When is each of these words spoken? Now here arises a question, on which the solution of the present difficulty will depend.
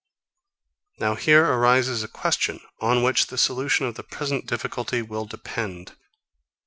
Now 0.97 1.13
here 1.13 1.45
arises 1.45 2.01
a 2.01 2.07
question, 2.07 2.59
on 2.79 3.03
which 3.03 3.27
the 3.27 3.37
solution 3.37 3.85
of 3.85 3.93
the 3.93 4.03
present 4.03 4.47
difficulty 4.47 5.03
will 5.03 5.25
depend. 5.25 5.95